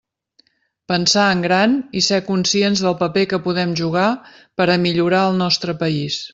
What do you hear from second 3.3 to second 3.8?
que podem